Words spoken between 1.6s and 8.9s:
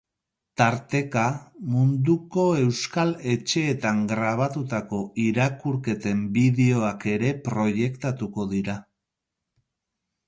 munduko euskal etxeetan grabatutako irakurketen bideoak ere proiektatuko dira.